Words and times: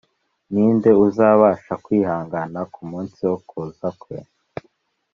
“Ni 0.51 0.65
nde 0.75 0.91
uzabasha 1.05 1.73
kwihangana 1.83 2.59
ku 2.73 2.81
munsi 2.91 3.19
wo 3.29 3.37
kuza 3.49 3.87
kwe? 3.99 4.17